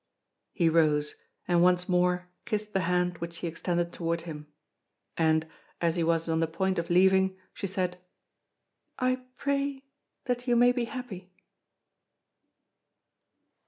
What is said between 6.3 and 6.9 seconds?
the point of